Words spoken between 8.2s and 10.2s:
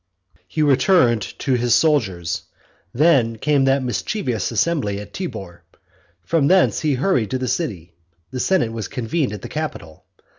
the senate was convened at the Capitol.